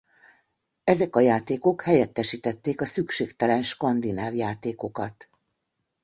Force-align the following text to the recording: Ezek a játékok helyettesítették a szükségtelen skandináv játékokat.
Ezek 0.83 1.15
a 1.15 1.19
játékok 1.19 1.81
helyettesítették 1.81 2.81
a 2.81 2.85
szükségtelen 2.85 3.61
skandináv 3.61 4.33
játékokat. 4.33 5.29